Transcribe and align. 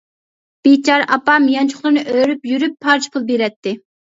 بىچارە 0.67 1.05
ئاپام 1.15 1.45
يانچۇقلىرىنى 1.57 2.05
ئۆرۈپ 2.15 2.51
يۈرۈپ 2.53 2.75
پارچە 2.87 3.13
پۇل 3.19 3.29
بېرەتتى. 3.31 3.77